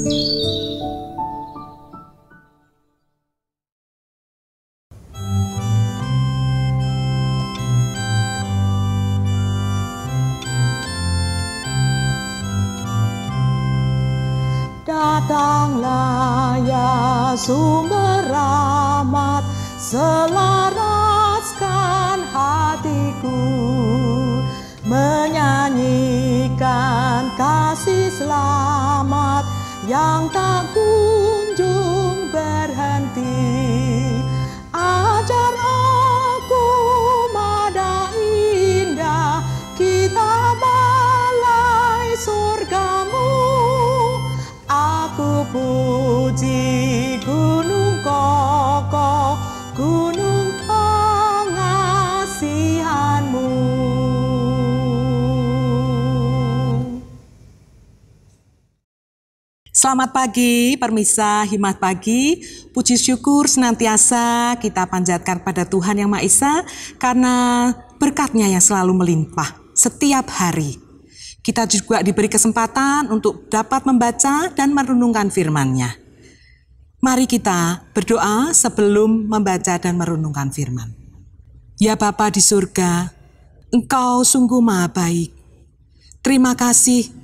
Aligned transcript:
Datanglah 0.00 0.16
ya 16.64 17.36
sumber 17.36 18.24
rahmat 18.24 19.44
Selaraskan 19.76 20.80
hatiku. 22.32 23.36
Menyanyikan 24.88 25.76
kasih 27.36 28.08
selamat 28.16 29.39
yang 29.90 30.30
tak 30.30 30.70
kunjung 30.70 32.30
berhenti. 32.30 33.42
Ajar 34.70 35.54
aku 35.58 36.66
mada 37.34 38.06
indah 38.14 39.42
kita 39.74 40.54
balai 40.62 42.14
surgamu. 42.22 43.34
Aku 44.70 45.42
puji 45.50 47.09
Selamat 59.80 60.12
pagi, 60.12 60.76
permisa 60.76 61.40
Himat 61.48 61.80
Pagi. 61.80 62.44
Puji 62.68 63.00
syukur 63.00 63.48
senantiasa 63.48 64.52
kita 64.60 64.84
panjatkan 64.84 65.40
pada 65.40 65.64
Tuhan 65.64 65.96
Yang 65.96 66.10
Maha 66.12 66.20
Esa 66.20 66.54
karena 67.00 67.34
berkatnya 67.96 68.44
yang 68.44 68.60
selalu 68.60 68.92
melimpah 68.92 69.56
setiap 69.72 70.28
hari. 70.36 70.76
Kita 71.40 71.64
juga 71.64 72.04
diberi 72.04 72.28
kesempatan 72.28 73.08
untuk 73.08 73.48
dapat 73.48 73.88
membaca 73.88 74.52
dan 74.52 74.76
merenungkan 74.76 75.32
firman-Nya. 75.32 75.96
Mari 77.00 77.24
kita 77.24 77.88
berdoa 77.96 78.52
sebelum 78.52 79.32
membaca 79.32 79.80
dan 79.80 79.96
merenungkan 79.96 80.52
firman. 80.52 80.92
Ya 81.80 81.96
Bapa 81.96 82.28
di 82.28 82.44
surga, 82.44 83.16
Engkau 83.72 84.28
sungguh 84.28 84.60
maha 84.60 84.92
baik. 84.92 85.32
Terima 86.20 86.52
kasih 86.52 87.19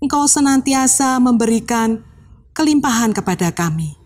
Engkau 0.00 0.24
senantiasa 0.24 1.20
memberikan 1.20 2.00
kelimpahan 2.56 3.12
kepada 3.12 3.52
kami. 3.52 4.00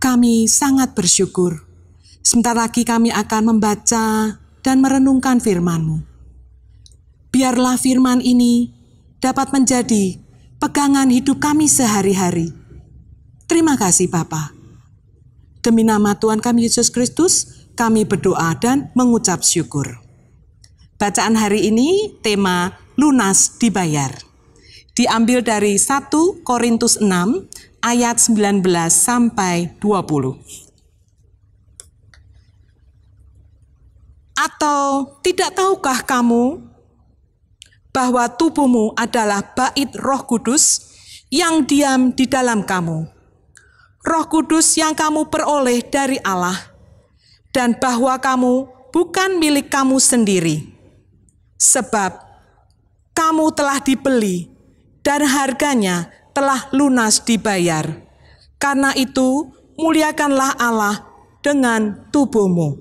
Kami 0.00 0.48
sangat 0.48 0.96
bersyukur. 0.96 1.68
Sebentar 2.24 2.56
lagi 2.56 2.80
kami 2.80 3.12
akan 3.12 3.52
membaca 3.52 4.40
dan 4.64 4.76
merenungkan 4.80 5.36
firman-Mu. 5.36 6.00
Biarlah 7.28 7.76
firman 7.76 8.24
ini 8.24 8.72
dapat 9.20 9.52
menjadi 9.52 10.16
pegangan 10.56 11.12
hidup 11.12 11.44
kami 11.44 11.68
sehari-hari. 11.68 12.48
Terima 13.44 13.76
kasih 13.76 14.08
Bapa. 14.08 14.48
Demi 15.60 15.84
nama 15.84 16.16
Tuhan 16.16 16.40
kami 16.40 16.72
Yesus 16.72 16.88
Kristus, 16.88 17.68
kami 17.76 18.08
berdoa 18.08 18.56
dan 18.56 18.88
mengucap 18.96 19.44
syukur. 19.44 20.00
Bacaan 20.96 21.36
hari 21.36 21.68
ini 21.68 22.16
tema 22.24 22.80
lunas 22.96 23.60
dibayar 23.60 24.32
diambil 24.94 25.42
dari 25.42 25.74
1 25.74 26.06
Korintus 26.46 27.02
6 27.02 27.10
ayat 27.82 28.16
19 28.22 28.62
sampai 28.88 29.74
20. 29.82 30.38
Atau 34.34 35.18
tidak 35.22 35.54
tahukah 35.54 36.02
kamu 36.06 36.62
bahwa 37.94 38.26
tubuhmu 38.26 38.94
adalah 38.94 39.42
bait 39.54 39.90
Roh 39.98 40.22
Kudus 40.26 40.90
yang 41.30 41.66
diam 41.66 42.14
di 42.14 42.26
dalam 42.26 42.62
kamu? 42.62 43.10
Roh 44.04 44.26
Kudus 44.30 44.78
yang 44.78 44.94
kamu 44.94 45.26
peroleh 45.26 45.82
dari 45.82 46.18
Allah 46.22 46.58
dan 47.50 47.78
bahwa 47.78 48.14
kamu 48.18 48.66
bukan 48.94 49.42
milik 49.42 49.70
kamu 49.70 49.98
sendiri. 49.98 50.70
Sebab 51.58 52.18
kamu 53.14 53.54
telah 53.54 53.78
dibeli 53.80 54.53
dan 55.04 55.22
harganya 55.28 56.08
telah 56.32 56.66
lunas 56.72 57.22
dibayar. 57.22 58.02
Karena 58.56 58.96
itu, 58.96 59.52
muliakanlah 59.76 60.56
Allah 60.56 61.04
dengan 61.44 62.08
tubuhmu. 62.08 62.80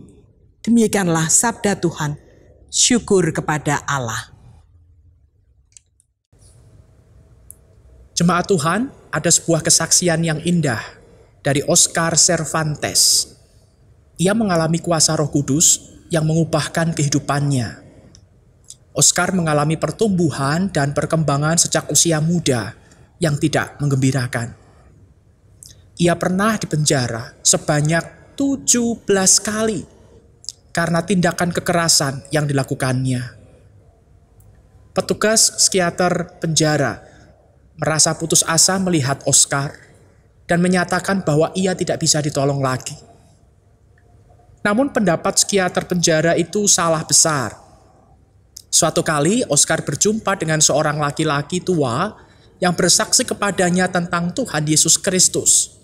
Demikianlah 0.64 1.28
sabda 1.28 1.76
Tuhan. 1.78 2.16
Syukur 2.74 3.30
kepada 3.30 3.86
Allah. 3.86 4.34
Jemaat 8.18 8.50
Tuhan, 8.50 8.90
ada 9.14 9.30
sebuah 9.30 9.62
kesaksian 9.62 10.26
yang 10.26 10.42
indah 10.42 10.82
dari 11.46 11.62
Oscar 11.70 12.18
Cervantes. 12.18 13.30
Ia 14.18 14.34
mengalami 14.34 14.82
kuasa 14.82 15.14
Roh 15.14 15.30
Kudus 15.30 15.94
yang 16.10 16.26
mengubahkan 16.26 16.96
kehidupannya. 16.98 17.83
Oscar 18.94 19.34
mengalami 19.34 19.74
pertumbuhan 19.74 20.70
dan 20.70 20.94
perkembangan 20.94 21.58
sejak 21.58 21.90
usia 21.90 22.22
muda 22.22 22.78
yang 23.18 23.42
tidak 23.42 23.82
menggembirakan. 23.82 24.54
Ia 25.98 26.14
pernah 26.14 26.54
dipenjara 26.62 27.34
sebanyak 27.42 28.38
17 28.38 29.06
kali 29.42 29.82
karena 30.70 31.02
tindakan 31.02 31.50
kekerasan 31.50 32.22
yang 32.30 32.46
dilakukannya. 32.46 33.42
Petugas 34.94 35.58
psikiater 35.58 36.38
penjara 36.38 37.02
merasa 37.82 38.14
putus 38.14 38.46
asa 38.46 38.78
melihat 38.78 39.26
Oscar 39.26 39.74
dan 40.46 40.62
menyatakan 40.62 41.26
bahwa 41.26 41.50
ia 41.58 41.74
tidak 41.74 41.98
bisa 41.98 42.22
ditolong 42.22 42.62
lagi. 42.62 42.94
Namun 44.62 44.94
pendapat 44.94 45.42
psikiater 45.42 45.90
penjara 45.90 46.38
itu 46.38 46.70
salah 46.70 47.02
besar 47.02 47.63
Suatu 48.74 49.06
kali 49.06 49.46
Oscar 49.54 49.86
berjumpa 49.86 50.34
dengan 50.34 50.58
seorang 50.58 50.98
laki-laki 50.98 51.62
tua 51.62 52.18
yang 52.58 52.74
bersaksi 52.74 53.22
kepadanya 53.22 53.86
tentang 53.86 54.34
Tuhan 54.34 54.66
Yesus 54.66 54.98
Kristus. 54.98 55.78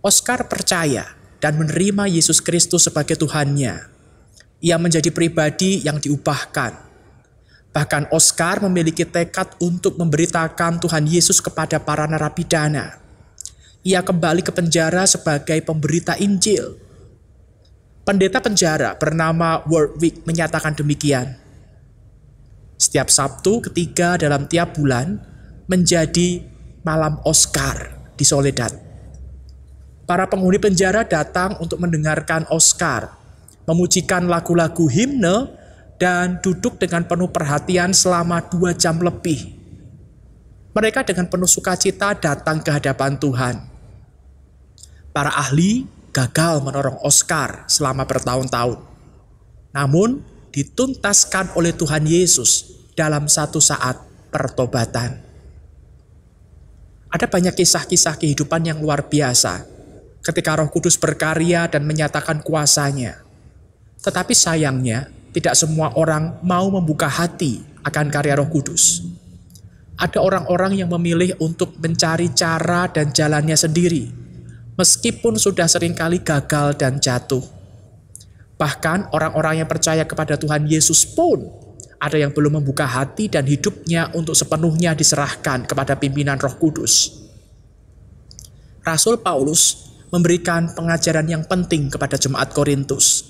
Oscar 0.00 0.48
percaya 0.48 1.12
dan 1.44 1.60
menerima 1.60 2.08
Yesus 2.08 2.40
Kristus 2.40 2.88
sebagai 2.88 3.20
Tuhannya. 3.20 3.84
Ia 4.64 4.80
menjadi 4.80 5.12
pribadi 5.12 5.84
yang 5.84 6.00
diubahkan. 6.00 6.72
Bahkan 7.76 8.16
Oscar 8.16 8.64
memiliki 8.64 9.04
tekad 9.04 9.52
untuk 9.60 10.00
memberitakan 10.00 10.80
Tuhan 10.80 11.04
Yesus 11.04 11.44
kepada 11.44 11.76
para 11.76 12.08
narapidana. 12.08 12.96
Ia 13.84 14.00
kembali 14.00 14.40
ke 14.40 14.56
penjara 14.56 15.04
sebagai 15.04 15.60
pemberita 15.60 16.16
Injil. 16.16 16.80
Pendeta 18.08 18.40
penjara 18.40 18.96
bernama 18.96 19.60
Warwick 19.68 20.24
menyatakan 20.24 20.72
demikian. 20.72 21.47
Setiap 22.78 23.10
Sabtu 23.10 23.58
ketiga 23.58 24.14
dalam 24.14 24.46
tiap 24.46 24.78
bulan 24.78 25.18
menjadi 25.66 26.46
malam 26.86 27.18
Oscar 27.26 27.90
di 28.14 28.22
Soledad. 28.22 28.70
Para 30.06 30.30
penghuni 30.30 30.62
penjara 30.62 31.02
datang 31.02 31.58
untuk 31.58 31.82
mendengarkan 31.82 32.46
Oscar, 32.54 33.18
memujikan 33.66 34.30
lagu-lagu 34.30 34.86
himne, 34.86 35.58
dan 35.98 36.38
duduk 36.38 36.78
dengan 36.78 37.02
penuh 37.02 37.26
perhatian 37.28 37.90
selama 37.90 38.46
dua 38.46 38.70
jam 38.72 39.02
lebih. 39.02 39.58
Mereka 40.70 41.02
dengan 41.02 41.26
penuh 41.26 41.50
sukacita 41.50 42.14
datang 42.14 42.62
ke 42.62 42.70
hadapan 42.70 43.18
Tuhan. 43.18 43.58
Para 45.10 45.34
ahli 45.34 45.90
gagal 46.14 46.62
menorong 46.62 47.02
Oscar 47.02 47.66
selama 47.66 48.06
bertahun-tahun. 48.06 48.78
Namun, 49.74 50.22
dituntaskan 50.54 51.58
oleh 51.58 51.74
Tuhan 51.74 52.06
Yesus 52.06 52.77
dalam 52.98 53.30
satu 53.30 53.62
saat 53.62 53.94
pertobatan. 54.34 55.22
Ada 57.14 57.30
banyak 57.30 57.54
kisah-kisah 57.54 58.18
kehidupan 58.18 58.66
yang 58.66 58.82
luar 58.82 59.06
biasa 59.06 59.62
ketika 60.18 60.58
Roh 60.58 60.68
Kudus 60.68 60.98
berkarya 60.98 61.70
dan 61.70 61.86
menyatakan 61.86 62.42
kuasanya. 62.42 63.22
Tetapi 64.02 64.34
sayangnya, 64.34 65.08
tidak 65.30 65.54
semua 65.54 65.94
orang 65.94 66.42
mau 66.42 66.66
membuka 66.68 67.06
hati 67.06 67.62
akan 67.86 68.10
karya 68.10 68.36
Roh 68.36 68.50
Kudus. 68.50 69.06
Ada 69.98 70.18
orang-orang 70.18 70.78
yang 70.78 70.90
memilih 70.90 71.38
untuk 71.38 71.78
mencari 71.78 72.34
cara 72.34 72.90
dan 72.90 73.14
jalannya 73.14 73.56
sendiri, 73.56 74.10
meskipun 74.74 75.38
sudah 75.38 75.66
sering 75.70 75.94
kali 75.94 76.22
gagal 76.22 76.76
dan 76.76 77.00
jatuh. 77.00 77.42
Bahkan 78.58 79.14
orang-orang 79.14 79.62
yang 79.64 79.68
percaya 79.70 80.02
kepada 80.02 80.34
Tuhan 80.34 80.66
Yesus 80.66 81.06
pun 81.06 81.67
ada 81.98 82.16
yang 82.18 82.30
belum 82.30 82.62
membuka 82.62 82.86
hati 82.86 83.26
dan 83.26 83.44
hidupnya 83.44 84.14
untuk 84.14 84.38
sepenuhnya 84.38 84.94
diserahkan 84.94 85.66
kepada 85.66 85.98
pimpinan 85.98 86.38
Roh 86.38 86.54
Kudus. 86.54 87.26
Rasul 88.86 89.20
Paulus 89.20 89.90
memberikan 90.08 90.72
pengajaran 90.72 91.28
yang 91.28 91.44
penting 91.44 91.92
kepada 91.92 92.16
jemaat 92.16 92.54
Korintus 92.54 93.28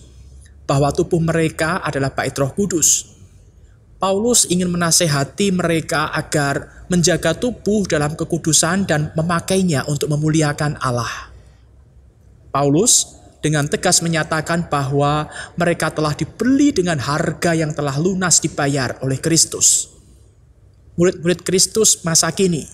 bahwa 0.68 0.92
tubuh 0.92 1.18
mereka 1.18 1.80
adalah 1.82 2.12
bait 2.12 2.36
Roh 2.36 2.52
Kudus. 2.52 3.18
Paulus 3.98 4.46
ingin 4.46 4.70
menasehati 4.70 5.50
mereka 5.50 6.14
agar 6.14 6.86
menjaga 6.86 7.34
tubuh 7.34 7.82
dalam 7.90 8.14
kekudusan 8.14 8.86
dan 8.86 9.10
memakainya 9.18 9.82
untuk 9.90 10.06
memuliakan 10.14 10.78
Allah. 10.78 11.34
Paulus 12.54 13.17
dengan 13.38 13.70
tegas 13.70 14.02
menyatakan 14.02 14.66
bahwa 14.66 15.30
mereka 15.54 15.94
telah 15.94 16.14
dibeli 16.14 16.74
dengan 16.74 16.98
harga 16.98 17.54
yang 17.54 17.70
telah 17.70 17.94
lunas 17.98 18.42
dibayar 18.42 18.98
oleh 19.02 19.18
Kristus. 19.22 19.94
Murid-murid 20.98 21.46
Kristus 21.46 22.02
masa 22.02 22.34
kini 22.34 22.66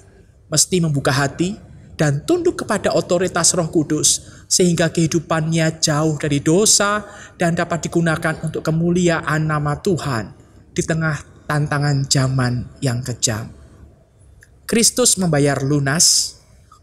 mesti 0.48 0.80
membuka 0.80 1.12
hati 1.12 1.60
dan 1.94 2.24
tunduk 2.24 2.64
kepada 2.64 2.96
otoritas 2.96 3.52
Roh 3.52 3.68
Kudus 3.68 4.24
sehingga 4.48 4.88
kehidupannya 4.88 5.82
jauh 5.82 6.16
dari 6.16 6.40
dosa 6.40 7.04
dan 7.36 7.52
dapat 7.52 7.84
digunakan 7.88 8.40
untuk 8.40 8.64
kemuliaan 8.64 9.44
nama 9.44 9.76
Tuhan 9.78 10.32
di 10.72 10.82
tengah 10.82 11.44
tantangan 11.44 12.08
zaman 12.08 12.80
yang 12.80 13.04
kejam. 13.04 13.52
Kristus 14.64 15.20
membayar 15.20 15.60
lunas, 15.60 16.38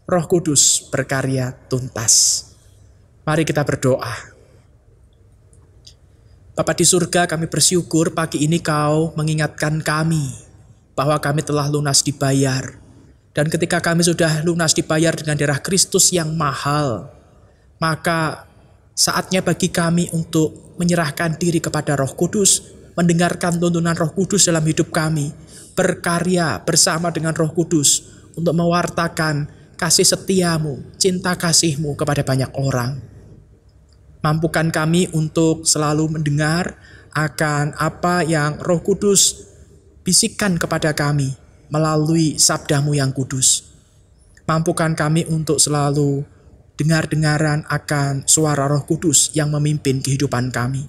Roh 0.06 0.26
Kudus 0.30 0.86
berkarya 0.86 1.50
tuntas. 1.66 2.51
Mari 3.22 3.46
kita 3.46 3.62
berdoa. 3.62 4.34
Bapak 6.58 6.74
di 6.74 6.84
surga 6.84 7.30
kami 7.30 7.46
bersyukur 7.46 8.12
pagi 8.12 8.42
ini 8.42 8.58
kau 8.58 9.14
mengingatkan 9.14 9.78
kami 9.78 10.34
bahwa 10.98 11.16
kami 11.22 11.40
telah 11.40 11.70
lunas 11.70 12.04
dibayar 12.04 12.82
dan 13.32 13.48
ketika 13.48 13.80
kami 13.80 14.04
sudah 14.04 14.44
lunas 14.44 14.76
dibayar 14.76 15.16
dengan 15.16 15.40
darah 15.40 15.56
Kristus 15.62 16.12
yang 16.12 16.36
mahal, 16.36 17.08
maka 17.80 18.44
saatnya 18.92 19.40
bagi 19.40 19.72
kami 19.72 20.12
untuk 20.12 20.76
menyerahkan 20.76 21.40
diri 21.40 21.56
kepada 21.56 21.96
Roh 21.96 22.12
Kudus, 22.12 22.60
mendengarkan 22.92 23.56
tuntunan 23.56 23.96
Roh 23.96 24.12
Kudus 24.12 24.44
dalam 24.44 24.66
hidup 24.68 24.92
kami, 24.92 25.32
berkarya 25.72 26.60
bersama 26.60 27.08
dengan 27.08 27.32
Roh 27.32 27.54
Kudus 27.56 28.04
untuk 28.36 28.52
mewartakan 28.52 29.48
kasih 29.80 30.04
setiamu, 30.04 30.84
cinta 31.00 31.32
kasihmu 31.32 31.96
kepada 31.96 32.20
banyak 32.20 32.52
orang. 32.52 33.11
Mampukan 34.22 34.70
kami 34.70 35.10
untuk 35.10 35.66
selalu 35.66 36.18
mendengar 36.18 36.78
akan 37.12 37.74
apa 37.76 38.22
yang 38.22 38.56
Roh 38.62 38.80
Kudus 38.80 39.50
bisikan 40.06 40.58
kepada 40.58 40.94
kami, 40.94 41.34
melalui 41.72 42.36
sabdamu 42.36 42.92
yang 42.92 43.10
kudus. 43.14 43.72
Mampukan 44.44 44.92
kami 44.92 45.24
untuk 45.30 45.56
selalu 45.56 46.26
dengar-dengaran 46.76 47.64
akan 47.64 48.28
suara 48.28 48.68
roh 48.68 48.84
kudus 48.84 49.32
yang 49.32 49.48
memimpin 49.48 50.02
kehidupan 50.02 50.52
kami. 50.52 50.84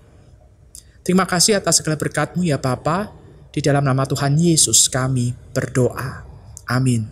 Terima 1.05 1.23
kasih 1.23 1.61
atas 1.61 1.79
segala 1.79 1.95
berkatmu 1.95 2.43
ya 2.43 2.59
Bapa. 2.59 3.13
Di 3.53 3.61
dalam 3.61 3.85
nama 3.85 4.01
Tuhan 4.03 4.33
Yesus 4.33 4.89
kami 4.89 5.29
berdoa. 5.53 6.25
Amin. 6.65 7.05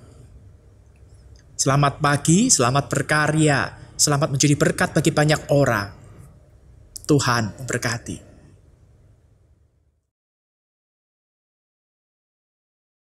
Selamat 1.53 2.01
pagi, 2.01 2.49
selamat 2.49 2.89
berkarya, 2.89 3.77
selamat 3.93 4.33
menjadi 4.33 4.57
berkat 4.57 4.89
bagi 4.97 5.13
banyak 5.13 5.45
orang. 5.53 6.00
Tuhan 7.05 7.53
memberkati. 7.59 8.30